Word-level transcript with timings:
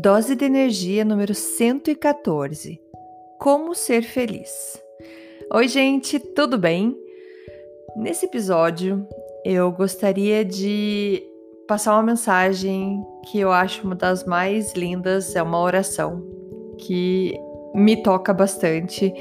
Dose 0.00 0.36
de 0.36 0.44
energia 0.44 1.04
número 1.04 1.34
114. 1.34 2.80
Como 3.36 3.74
ser 3.74 4.02
feliz. 4.02 4.80
Oi, 5.52 5.66
gente, 5.66 6.20
tudo 6.20 6.56
bem? 6.56 6.96
Nesse 7.96 8.26
episódio, 8.26 9.04
eu 9.44 9.72
gostaria 9.72 10.44
de 10.44 11.20
passar 11.66 11.94
uma 11.94 12.04
mensagem 12.04 13.04
que 13.26 13.40
eu 13.40 13.50
acho 13.50 13.84
uma 13.84 13.96
das 13.96 14.24
mais 14.24 14.72
lindas, 14.72 15.34
é 15.34 15.42
uma 15.42 15.60
oração 15.60 16.24
que 16.78 17.34
me 17.74 18.00
toca 18.00 18.32
bastante. 18.32 19.12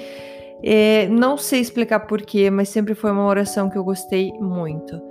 É, 0.61 1.07
não 1.07 1.37
sei 1.37 1.59
explicar 1.59 2.01
porquê, 2.01 2.51
mas 2.51 2.69
sempre 2.69 2.93
foi 2.93 3.09
uma 3.09 3.25
oração 3.25 3.67
que 3.67 3.79
eu 3.79 3.83
gostei 3.83 4.31
muito. 4.33 5.01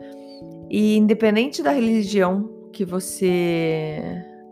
E 0.71 0.97
independente 0.97 1.61
da 1.61 1.73
religião 1.73 2.69
que 2.73 2.85
você 2.85 4.01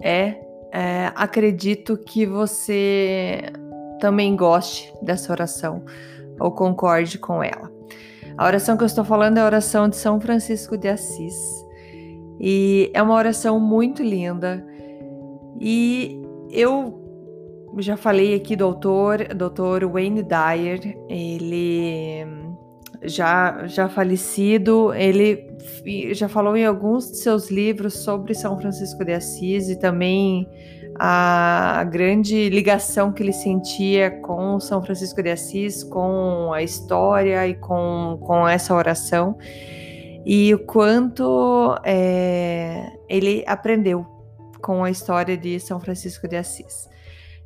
é, 0.02 0.43
é, 0.74 1.12
acredito 1.14 1.96
que 1.96 2.26
você 2.26 3.44
também 4.00 4.34
goste 4.34 4.92
dessa 5.00 5.32
oração 5.32 5.84
ou 6.40 6.50
concorde 6.50 7.16
com 7.16 7.40
ela. 7.44 7.70
A 8.36 8.44
oração 8.44 8.76
que 8.76 8.82
eu 8.82 8.86
estou 8.86 9.04
falando 9.04 9.38
é 9.38 9.40
a 9.40 9.46
oração 9.46 9.88
de 9.88 9.94
São 9.94 10.20
Francisco 10.20 10.76
de 10.76 10.88
Assis. 10.88 11.36
E 12.40 12.90
é 12.92 13.00
uma 13.00 13.14
oração 13.14 13.60
muito 13.60 14.02
linda. 14.02 14.66
E 15.60 16.20
eu 16.50 17.00
já 17.78 17.96
falei 17.96 18.34
aqui 18.34 18.56
do 18.56 18.64
autor, 18.64 19.32
doutor 19.32 19.88
Wayne 19.88 20.24
Dyer, 20.24 20.98
ele 21.08 22.26
já, 23.04 23.64
já 23.68 23.88
falecido, 23.88 24.92
ele 24.92 25.53
já 26.12 26.28
falou 26.28 26.56
em 26.56 26.64
alguns 26.64 27.10
de 27.10 27.18
seus 27.18 27.50
livros 27.50 27.94
sobre 27.94 28.34
São 28.34 28.58
Francisco 28.58 29.04
de 29.04 29.12
Assis 29.12 29.68
e 29.68 29.76
também 29.76 30.48
a 30.96 31.84
grande 31.90 32.48
ligação 32.50 33.12
que 33.12 33.22
ele 33.22 33.32
sentia 33.32 34.10
com 34.10 34.60
São 34.60 34.82
Francisco 34.82 35.22
de 35.22 35.30
Assis, 35.30 35.82
com 35.82 36.52
a 36.52 36.62
história 36.62 37.46
e 37.48 37.54
com, 37.54 38.18
com 38.22 38.46
essa 38.46 38.74
oração, 38.74 39.36
e 40.24 40.54
o 40.54 40.58
quanto 40.60 41.76
é, 41.84 42.86
ele 43.08 43.44
aprendeu 43.46 44.06
com 44.62 44.84
a 44.84 44.90
história 44.90 45.36
de 45.36 45.58
São 45.60 45.80
Francisco 45.80 46.28
de 46.28 46.36
Assis. 46.36 46.88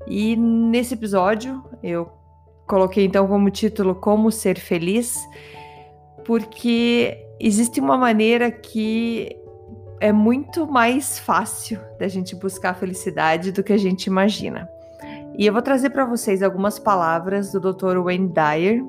E 0.07 0.37
nesse 0.37 0.95
episódio 0.95 1.65
eu 1.83 2.09
coloquei 2.67 3.05
então 3.05 3.27
como 3.27 3.51
título 3.51 3.95
Como 3.95 4.31
Ser 4.31 4.59
Feliz, 4.59 5.17
porque 6.25 7.28
existe 7.41 7.81
uma 7.81 7.97
maneira 7.97 8.51
que 8.51 9.37
é 10.01 10.13
muito 10.13 10.67
mais 10.67 11.19
fácil 11.19 11.81
da 11.99 12.09
gente 12.09 12.35
buscar 12.37 12.71
a 12.71 12.75
felicidade 12.75 13.53
do 13.53 13.63
que 13.63 13.73
a 13.73 13.79
gente 13.79 14.07
imagina. 14.07 14.69
E 15.37 15.47
eu 15.47 15.53
vou 15.53 15.63
trazer 15.63 15.91
para 15.91 16.05
vocês 16.05 16.43
algumas 16.43 16.79
palavras 16.79 17.53
do 17.53 17.61
Dr. 17.61 17.99
Wayne 17.99 18.29
Dyer 18.29 18.85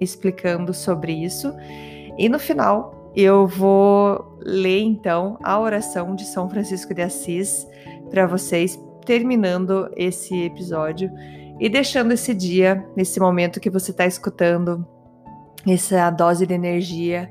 explicando 0.00 0.72
sobre 0.72 1.12
isso. 1.12 1.52
E 2.16 2.28
no 2.28 2.38
final 2.38 3.12
eu 3.14 3.46
vou 3.46 4.38
ler 4.40 4.80
então 4.82 5.36
a 5.42 5.58
oração 5.58 6.14
de 6.14 6.24
São 6.24 6.48
Francisco 6.48 6.94
de 6.94 7.02
Assis 7.02 7.66
para 8.08 8.26
vocês, 8.26 8.80
terminando 9.04 9.90
esse 9.96 10.44
episódio 10.44 11.10
e 11.58 11.68
deixando 11.68 12.12
esse 12.12 12.32
dia, 12.32 12.84
nesse 12.96 13.20
momento 13.20 13.60
que 13.60 13.68
você 13.68 13.90
está 13.90 14.06
escutando, 14.06 14.86
essa 15.68 16.08
dose 16.10 16.46
de 16.46 16.54
energia, 16.54 17.30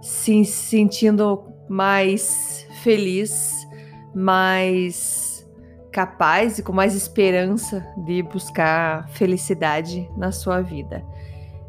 se 0.00 0.44
sentindo 0.44 1.44
mais 1.68 2.66
feliz, 2.82 3.66
mais 4.14 5.46
capaz 5.92 6.58
e 6.58 6.62
com 6.62 6.72
mais 6.72 6.94
esperança 6.94 7.84
de 8.04 8.22
buscar 8.22 9.08
felicidade 9.10 10.08
na 10.16 10.32
sua 10.32 10.60
vida. 10.60 11.04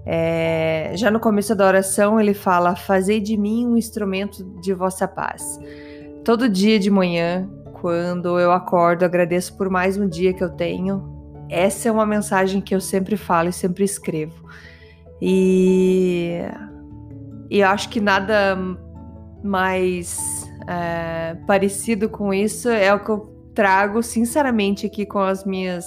É, 0.06 0.92
já 0.96 1.12
no 1.12 1.20
começo 1.20 1.56
da 1.56 1.66
oração, 1.66 2.20
ele 2.20 2.34
fala: 2.34 2.76
Fazei 2.76 3.20
de 3.20 3.38
mim 3.38 3.68
um 3.68 3.78
instrumento 3.78 4.44
de 4.62 4.74
vossa 4.74 5.08
paz. 5.08 5.60
Todo 6.24 6.50
dia 6.50 6.80
de 6.80 6.90
manhã, 6.90 7.50
quando 7.74 8.40
eu 8.40 8.52
acordo, 8.52 9.04
agradeço 9.04 9.56
por 9.58 9.70
mais 9.70 9.98
um 9.98 10.08
dia 10.08 10.34
que 10.34 10.44
eu 10.44 10.50
tenho, 10.50 11.22
essa 11.50 11.90
é 11.90 11.92
uma 11.92 12.06
mensagem 12.06 12.62
que 12.62 12.74
eu 12.74 12.80
sempre 12.80 13.18
falo 13.18 13.50
e 13.50 13.54
sempre 13.54 13.84
escrevo. 13.84 14.46
E, 15.22 16.40
e 17.52 17.60
eu 17.60 17.68
acho 17.68 17.90
que 17.90 18.00
nada 18.00 18.58
mais 19.44 20.18
é, 20.70 21.36
parecido 21.46 22.08
com 22.08 22.34
isso 22.34 22.70
é 22.70 22.94
o 22.94 23.04
que 23.04 23.10
eu 23.10 23.52
trago, 23.54 24.02
sinceramente, 24.02 24.86
aqui 24.86 25.06
com 25.06 25.20
as 25.20 25.44
minhas 25.44 25.86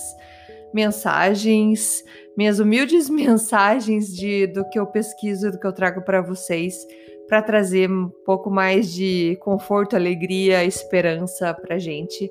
mensagens, 0.75 2.05
minhas 2.37 2.59
humildes 2.59 3.09
mensagens 3.11 4.15
de, 4.15 4.47
do 4.49 4.69
que 4.69 4.79
eu 4.79 4.87
pesquiso, 4.87 5.51
do 5.51 5.59
que 5.59 5.67
eu 5.67 5.73
trago 5.73 6.03
para 6.03 6.21
vocês, 6.21 6.87
para 7.27 7.41
trazer 7.41 7.91
um 7.91 8.11
pouco 8.27 8.51
mais 8.51 8.93
de 8.93 9.39
conforto, 9.41 9.97
alegria, 9.97 10.63
esperança 10.67 11.55
para 11.55 11.79
gente 11.79 12.31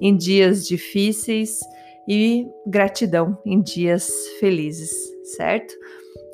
em 0.00 0.16
dias 0.16 0.66
difíceis 0.66 1.60
e 2.08 2.48
gratidão 2.66 3.38
em 3.46 3.62
dias 3.62 4.10
felizes, 4.40 4.90
certo? 5.36 5.72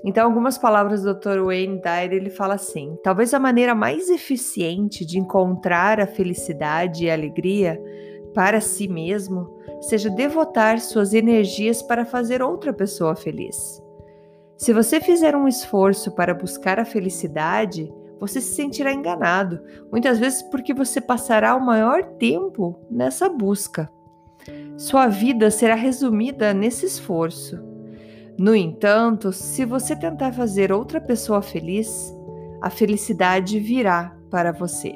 Então, 0.05 0.25
algumas 0.25 0.57
palavras 0.57 1.03
do 1.03 1.15
Dr. 1.15 1.41
Wayne 1.45 1.81
Dyer, 1.81 2.13
ele 2.13 2.31
fala 2.31 2.55
assim: 2.55 2.97
talvez 3.03 3.35
a 3.35 3.39
maneira 3.39 3.75
mais 3.75 4.09
eficiente 4.09 5.05
de 5.05 5.19
encontrar 5.19 6.01
a 6.01 6.07
felicidade 6.07 7.05
e 7.05 7.11
a 7.11 7.15
alegria 7.15 7.81
para 8.35 8.61
si 8.61 8.87
mesmo 8.87 9.59
seja 9.81 10.11
devotar 10.11 10.81
suas 10.81 11.15
energias 11.15 11.83
para 11.83 12.05
fazer 12.05 12.43
outra 12.43 12.73
pessoa 12.73 13.15
feliz. 13.15 13.83
Se 14.57 14.73
você 14.73 15.01
fizer 15.01 15.37
um 15.37 15.47
esforço 15.47 16.13
para 16.13 16.35
buscar 16.35 16.81
a 16.81 16.85
felicidade, 16.85 17.93
você 18.19 18.41
se 18.41 18.55
sentirá 18.55 18.93
enganado, 18.93 19.61
muitas 19.91 20.19
vezes 20.19 20.43
porque 20.43 20.75
você 20.75 21.01
passará 21.01 21.55
o 21.55 21.65
maior 21.65 22.03
tempo 22.03 22.77
nessa 22.91 23.29
busca. 23.29 23.89
Sua 24.77 25.07
vida 25.07 25.51
será 25.51 25.75
resumida 25.75 26.53
nesse 26.53 26.87
esforço. 26.87 27.68
No 28.39 28.55
entanto, 28.55 29.33
se 29.33 29.65
você 29.65 29.97
tentar 29.97 30.33
fazer 30.33 30.71
outra 30.71 31.01
pessoa 31.01 31.43
feliz, 31.43 32.17
a 32.63 32.71
felicidade 32.71 33.59
virá 33.59 34.17
para 34.31 34.53
você. 34.53 34.95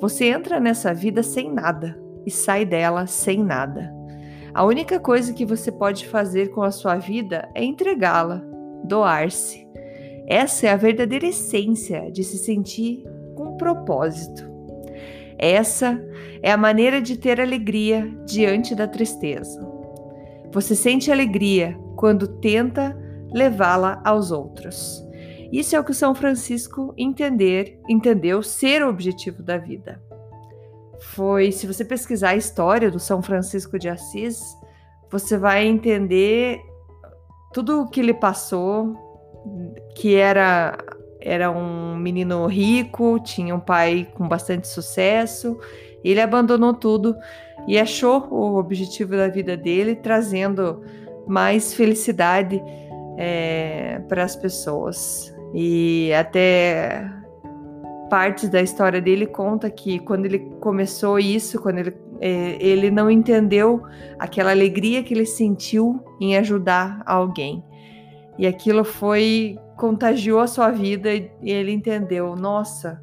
Você 0.00 0.26
entra 0.26 0.60
nessa 0.60 0.94
vida 0.94 1.24
sem 1.24 1.52
nada 1.52 2.00
e 2.24 2.30
sai 2.30 2.64
dela 2.64 3.08
sem 3.08 3.42
nada. 3.42 3.92
A 4.54 4.64
única 4.64 5.00
coisa 5.00 5.32
que 5.32 5.44
você 5.44 5.72
pode 5.72 6.06
fazer 6.06 6.50
com 6.50 6.62
a 6.62 6.70
sua 6.70 6.96
vida 6.96 7.48
é 7.52 7.64
entregá-la, 7.64 8.40
doar-se. 8.84 9.66
Essa 10.28 10.68
é 10.68 10.70
a 10.70 10.76
verdadeira 10.76 11.26
essência 11.26 12.12
de 12.12 12.22
se 12.22 12.38
sentir 12.38 13.02
com 13.34 13.56
propósito. 13.56 14.48
Essa 15.36 16.00
é 16.42 16.52
a 16.52 16.56
maneira 16.56 17.02
de 17.02 17.18
ter 17.18 17.40
alegria 17.40 18.08
diante 18.24 18.72
da 18.72 18.86
tristeza. 18.86 19.68
Você 20.52 20.76
sente 20.76 21.10
alegria 21.10 21.76
quando 22.00 22.26
tenta 22.26 22.96
levá-la 23.30 24.00
aos 24.02 24.32
outros. 24.32 25.06
Isso 25.52 25.76
é 25.76 25.80
o 25.80 25.84
que 25.84 25.92
São 25.92 26.14
Francisco 26.14 26.94
entender, 26.96 27.78
entendeu 27.90 28.42
ser 28.42 28.82
o 28.82 28.88
objetivo 28.88 29.42
da 29.42 29.58
vida. 29.58 30.02
Foi, 30.98 31.52
se 31.52 31.66
você 31.66 31.84
pesquisar 31.84 32.30
a 32.30 32.36
história 32.36 32.90
do 32.90 32.98
São 32.98 33.20
Francisco 33.20 33.78
de 33.78 33.90
Assis, 33.90 34.40
você 35.10 35.36
vai 35.36 35.66
entender 35.66 36.58
tudo 37.52 37.82
o 37.82 37.88
que 37.90 38.00
ele 38.00 38.14
passou, 38.14 38.94
que 39.94 40.14
era 40.14 40.78
era 41.20 41.50
um 41.50 41.96
menino 41.98 42.46
rico, 42.46 43.20
tinha 43.20 43.54
um 43.54 43.60
pai 43.60 44.08
com 44.14 44.26
bastante 44.26 44.68
sucesso. 44.68 45.58
Ele 46.02 46.18
abandonou 46.18 46.72
tudo 46.72 47.14
e 47.68 47.78
achou 47.78 48.26
o 48.30 48.56
objetivo 48.56 49.14
da 49.14 49.28
vida 49.28 49.54
dele, 49.54 49.96
trazendo 49.96 50.82
mais 51.26 51.74
felicidade 51.74 52.62
é, 53.16 54.00
para 54.08 54.24
as 54.24 54.36
pessoas. 54.36 55.34
E 55.54 56.12
até 56.12 57.08
partes 58.08 58.48
da 58.48 58.60
história 58.60 59.00
dele 59.00 59.26
conta 59.26 59.70
que 59.70 59.98
quando 60.00 60.26
ele 60.26 60.40
começou 60.60 61.18
isso, 61.18 61.60
quando 61.60 61.78
ele, 61.78 61.96
é, 62.20 62.58
ele 62.60 62.90
não 62.90 63.10
entendeu 63.10 63.82
aquela 64.18 64.50
alegria 64.50 65.02
que 65.02 65.14
ele 65.14 65.26
sentiu 65.26 66.02
em 66.20 66.36
ajudar 66.36 67.02
alguém. 67.06 67.64
E 68.38 68.46
aquilo 68.46 68.84
foi 68.84 69.58
contagiou 69.76 70.40
a 70.40 70.46
sua 70.46 70.70
vida 70.70 71.14
e 71.14 71.30
ele 71.42 71.72
entendeu, 71.72 72.36
nossa, 72.36 73.00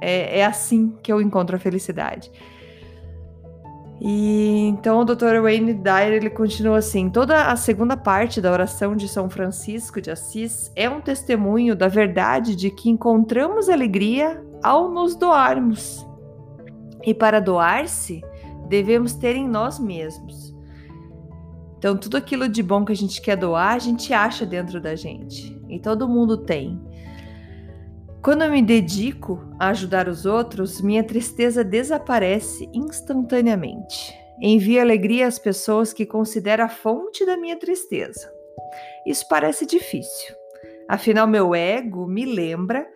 é, 0.00 0.40
é 0.40 0.44
assim 0.44 0.94
que 1.02 1.10
eu 1.10 1.22
encontro 1.22 1.56
a 1.56 1.58
felicidade. 1.58 2.30
E 4.00 4.68
então 4.68 5.00
o 5.00 5.04
Dr. 5.04 5.40
Wayne 5.42 5.74
Dyer 5.74 6.12
ele 6.12 6.30
continua 6.30 6.78
assim: 6.78 7.10
toda 7.10 7.46
a 7.46 7.56
segunda 7.56 7.96
parte 7.96 8.40
da 8.40 8.52
oração 8.52 8.94
de 8.94 9.08
São 9.08 9.28
Francisco 9.28 10.00
de 10.00 10.10
Assis 10.10 10.70
é 10.76 10.88
um 10.88 11.00
testemunho 11.00 11.74
da 11.74 11.88
verdade 11.88 12.54
de 12.54 12.70
que 12.70 12.90
encontramos 12.90 13.68
alegria 13.68 14.42
ao 14.62 14.90
nos 14.90 15.16
doarmos. 15.16 16.06
E 17.04 17.12
para 17.12 17.40
doar-se, 17.40 18.22
devemos 18.68 19.14
ter 19.14 19.34
em 19.34 19.48
nós 19.48 19.78
mesmos. 19.78 20.54
Então, 21.78 21.96
tudo 21.96 22.16
aquilo 22.16 22.48
de 22.48 22.60
bom 22.62 22.84
que 22.84 22.92
a 22.92 22.96
gente 22.96 23.22
quer 23.22 23.36
doar, 23.36 23.74
a 23.74 23.78
gente 23.78 24.12
acha 24.12 24.44
dentro 24.44 24.80
da 24.80 24.96
gente. 24.96 25.60
E 25.68 25.78
todo 25.78 26.08
mundo 26.08 26.36
tem. 26.36 26.80
Quando 28.22 28.42
eu 28.42 28.50
me 28.50 28.60
dedico 28.60 29.40
a 29.58 29.68
ajudar 29.68 30.08
os 30.08 30.26
outros, 30.26 30.80
minha 30.80 31.04
tristeza 31.04 31.62
desaparece 31.62 32.68
instantaneamente. 32.74 34.12
Envio 34.40 34.80
alegria 34.80 35.26
às 35.26 35.38
pessoas 35.38 35.92
que 35.92 36.04
considero 36.04 36.64
a 36.64 36.68
fonte 36.68 37.24
da 37.24 37.36
minha 37.36 37.56
tristeza. 37.56 38.32
Isso 39.06 39.26
parece 39.28 39.64
difícil. 39.64 40.34
Afinal, 40.88 41.26
meu 41.26 41.54
ego 41.54 42.06
me 42.06 42.24
lembra 42.24 42.86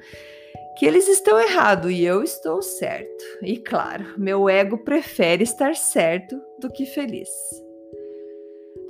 que 0.76 0.86
eles 0.86 1.08
estão 1.08 1.38
errados 1.38 1.92
e 1.92 2.02
eu 2.02 2.22
estou 2.22 2.60
certo. 2.60 3.24
E 3.42 3.58
claro, 3.58 4.14
meu 4.18 4.48
ego 4.48 4.78
prefere 4.78 5.44
estar 5.44 5.76
certo 5.76 6.40
do 6.58 6.70
que 6.70 6.84
feliz. 6.84 7.28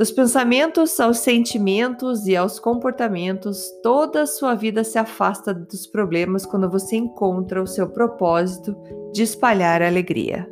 Dos 0.03 0.11
pensamentos 0.11 0.99
aos 0.99 1.19
sentimentos 1.19 2.27
e 2.27 2.35
aos 2.35 2.59
comportamentos, 2.59 3.71
toda 3.85 4.23
a 4.23 4.27
sua 4.27 4.53
vida 4.53 4.83
se 4.83 4.99
afasta 4.99 5.55
dos 5.55 5.87
problemas 5.87 6.45
quando 6.45 6.69
você 6.69 6.97
encontra 6.97 7.63
o 7.63 7.69
seu 7.69 7.89
propósito 7.89 8.77
de 9.13 9.23
espalhar 9.23 9.81
alegria. 9.81 10.51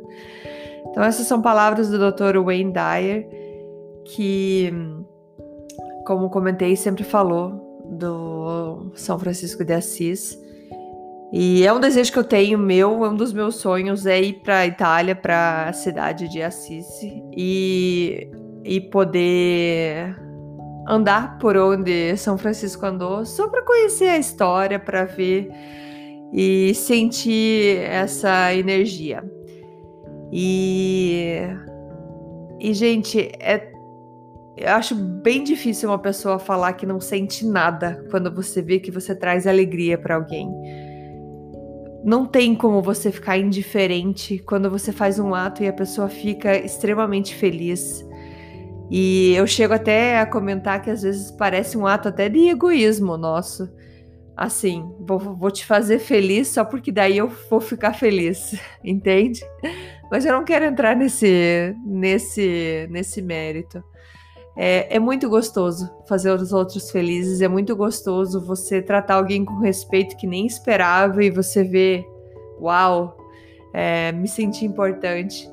Então, 0.87 1.03
essas 1.03 1.27
são 1.27 1.41
palavras 1.41 1.89
do 1.89 1.97
Dr. 1.97 2.37
Wayne 2.41 2.71
Dyer, 2.71 3.27
que, 4.05 4.73
como 6.07 6.29
comentei, 6.29 6.77
sempre 6.77 7.03
falou 7.03 7.83
do 7.91 8.93
São 8.95 9.19
Francisco 9.19 9.65
de 9.65 9.73
Assis. 9.73 10.39
E 11.33 11.65
é 11.65 11.73
um 11.73 11.79
desejo 11.81 12.13
que 12.13 12.19
eu 12.19 12.23
tenho, 12.23 12.57
meu, 12.57 13.03
um 13.03 13.13
dos 13.17 13.33
meus 13.33 13.55
sonhos 13.55 14.05
é 14.05 14.21
ir 14.21 14.41
para 14.43 14.59
a 14.59 14.65
Itália, 14.67 15.13
para 15.13 15.67
a 15.67 15.73
cidade 15.73 16.29
de 16.29 16.41
Assis. 16.41 16.87
E 17.35 18.31
e 18.63 18.79
poder 18.81 20.15
andar 20.87 21.37
por 21.37 21.55
onde 21.57 22.15
São 22.17 22.37
Francisco 22.37 22.85
andou, 22.85 23.25
só 23.25 23.47
para 23.47 23.63
conhecer 23.63 24.09
a 24.09 24.17
história, 24.17 24.79
para 24.79 25.05
ver 25.05 25.49
e 26.33 26.73
sentir 26.73 27.77
essa 27.79 28.53
energia. 28.53 29.23
E 30.31 31.39
e 32.59 32.73
gente, 32.73 33.31
é 33.39 33.71
eu 34.57 34.69
acho 34.69 34.93
bem 34.93 35.43
difícil 35.43 35.89
uma 35.89 35.97
pessoa 35.97 36.37
falar 36.37 36.73
que 36.73 36.85
não 36.85 36.99
sente 36.99 37.45
nada 37.45 38.05
quando 38.11 38.31
você 38.31 38.61
vê 38.61 38.79
que 38.79 38.91
você 38.91 39.15
traz 39.15 39.47
alegria 39.47 39.97
para 39.97 40.15
alguém. 40.15 40.47
Não 42.03 42.25
tem 42.25 42.53
como 42.53 42.81
você 42.81 43.11
ficar 43.11 43.37
indiferente 43.37 44.39
quando 44.39 44.69
você 44.69 44.91
faz 44.91 45.17
um 45.17 45.33
ato 45.33 45.63
e 45.63 45.67
a 45.67 45.73
pessoa 45.73 46.09
fica 46.09 46.55
extremamente 46.55 47.33
feliz. 47.33 48.05
E 48.93 49.33
eu 49.35 49.47
chego 49.47 49.73
até 49.73 50.19
a 50.19 50.25
comentar 50.25 50.81
que 50.81 50.89
às 50.89 51.01
vezes 51.01 51.31
parece 51.31 51.77
um 51.77 51.87
ato 51.87 52.09
até 52.09 52.27
de 52.27 52.49
egoísmo 52.49 53.15
nosso. 53.15 53.69
Assim, 54.35 54.93
vou, 54.99 55.17
vou 55.17 55.49
te 55.49 55.65
fazer 55.65 55.99
feliz 55.99 56.49
só 56.49 56.65
porque 56.65 56.91
daí 56.91 57.17
eu 57.17 57.31
vou 57.49 57.61
ficar 57.61 57.93
feliz, 57.93 58.53
entende? 58.83 59.39
Mas 60.11 60.25
eu 60.25 60.33
não 60.33 60.43
quero 60.43 60.65
entrar 60.65 60.93
nesse, 60.93 61.73
nesse, 61.85 62.85
nesse 62.91 63.21
mérito. 63.21 63.81
É, 64.57 64.97
é, 64.97 64.99
muito 64.99 65.29
gostoso 65.29 65.89
fazer 66.05 66.29
os 66.31 66.51
outros 66.51 66.91
felizes, 66.91 67.39
é 67.39 67.47
muito 67.47 67.73
gostoso 67.73 68.45
você 68.45 68.81
tratar 68.81 69.15
alguém 69.15 69.45
com 69.45 69.59
respeito 69.59 70.17
que 70.17 70.27
nem 70.27 70.45
esperava 70.45 71.23
e 71.23 71.29
você 71.29 71.63
vê, 71.63 72.05
uau, 72.59 73.17
é, 73.73 74.11
me 74.11 74.27
senti 74.27 74.65
importante. 74.65 75.49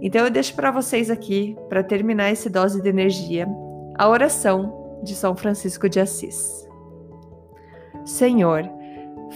Então 0.00 0.24
eu 0.24 0.30
deixo 0.30 0.54
para 0.54 0.70
vocês 0.70 1.10
aqui, 1.10 1.56
para 1.68 1.82
terminar 1.82 2.30
esse 2.30 2.50
dose 2.50 2.82
de 2.82 2.88
energia, 2.88 3.48
a 3.96 4.08
oração 4.08 5.00
de 5.02 5.14
São 5.14 5.34
Francisco 5.34 5.88
de 5.88 6.00
Assis. 6.00 6.68
Senhor, 8.04 8.62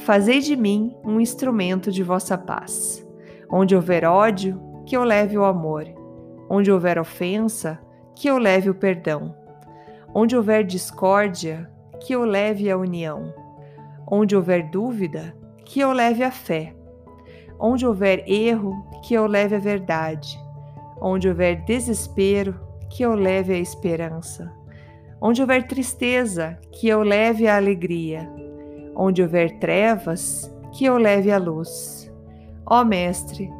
fazei 0.05 0.41
de 0.41 0.55
mim 0.55 0.95
um 1.05 1.21
instrumento 1.21 1.91
de 1.91 2.03
vossa 2.03 2.37
paz. 2.37 3.07
Onde 3.51 3.75
houver 3.75 4.05
ódio, 4.05 4.61
que 4.87 4.97
eu 4.97 5.03
leve 5.03 5.37
o 5.37 5.45
amor. 5.45 5.87
Onde 6.49 6.71
houver 6.71 6.99
ofensa, 6.99 7.81
que 8.15 8.29
eu 8.29 8.39
leve 8.39 8.69
o 8.69 8.75
perdão. 8.75 9.35
Onde 10.15 10.37
houver 10.37 10.65
discórdia, 10.65 11.71
que 12.01 12.13
eu 12.13 12.25
leve 12.25 12.71
a 12.71 12.77
união. 12.77 13.33
Onde 14.07 14.37
houver 14.37 14.71
dúvida, 14.71 15.35
que 15.65 15.81
eu 15.81 15.93
leve 15.93 16.23
a 16.23 16.31
fé. 16.31 16.75
Onde 17.59 17.87
houver 17.87 18.25
erro, 18.27 18.85
que 19.03 19.15
eu 19.15 19.27
leve 19.27 19.57
a 19.57 19.59
verdade. 19.59 20.39
Onde 21.01 21.29
houver 21.29 21.65
desespero, 21.65 22.59
que 22.91 23.03
eu 23.03 23.15
leve 23.15 23.55
a 23.55 23.59
esperança. 23.59 24.53
Onde 25.21 25.41
houver 25.41 25.67
tristeza, 25.67 26.59
que 26.73 26.89
eu 26.89 27.03
leve 27.03 27.47
a 27.47 27.57
alegria. 27.57 28.31
Onde 28.95 29.23
houver 29.23 29.59
trevas, 29.59 30.53
que 30.73 30.85
eu 30.85 30.99
leve 30.99 31.31
a 31.31 31.39
luz. 31.39 32.13
Ó 32.67 32.85
Mestre, 32.85 33.51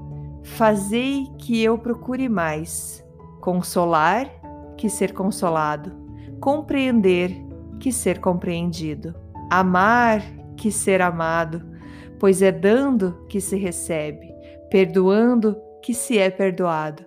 fazei 0.43 1.27
que 1.39 1.63
eu 1.63 1.79
procure 1.79 2.29
mais 2.29 3.05
consolar 3.41 4.31
que 4.77 4.89
ser 4.89 5.13
consolado, 5.13 5.93
compreender 6.41 7.37
que 7.79 7.93
ser 7.93 8.19
compreendido, 8.19 9.15
amar 9.51 10.23
que 10.57 10.71
ser 10.71 11.03
amado, 11.03 11.63
pois 12.19 12.41
é 12.43 12.53
dando 12.53 13.27
que 13.29 13.41
se 13.41 13.57
recebe, 13.57 14.33
perdoando 14.71 15.57
que 15.83 15.93
se 15.93 16.19
é 16.19 16.31
perdoado, 16.31 17.05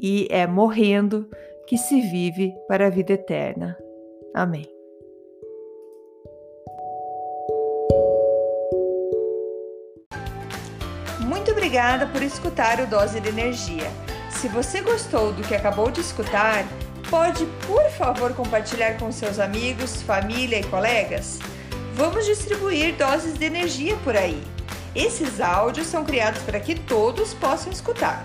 e 0.00 0.26
é 0.30 0.46
morrendo 0.46 1.28
que 1.66 1.76
se 1.76 2.00
vive 2.00 2.54
para 2.66 2.86
a 2.86 2.90
vida 2.90 3.12
eterna. 3.12 3.76
Amém. 4.34 4.66
Muito 11.20 11.52
obrigada 11.52 12.06
por 12.06 12.22
escutar 12.22 12.80
o 12.80 12.86
Dose 12.86 13.20
de 13.20 13.28
Energia. 13.28 13.90
Se 14.30 14.48
você 14.48 14.80
gostou 14.80 15.32
do 15.32 15.42
que 15.42 15.54
acabou 15.54 15.90
de 15.90 16.00
escutar, 16.00 16.64
pode, 17.10 17.44
por 17.66 17.84
favor, 17.90 18.34
compartilhar 18.34 18.98
com 18.98 19.12
seus 19.12 19.38
amigos, 19.38 20.00
família 20.02 20.60
e 20.60 20.64
colegas? 20.64 21.38
Vamos 21.94 22.24
distribuir 22.24 22.96
doses 22.96 23.38
de 23.38 23.44
energia 23.44 23.96
por 24.02 24.16
aí. 24.16 24.42
Esses 24.94 25.40
áudios 25.40 25.86
são 25.86 26.04
criados 26.04 26.42
para 26.42 26.58
que 26.58 26.74
todos 26.74 27.34
possam 27.34 27.70
escutar 27.70 28.24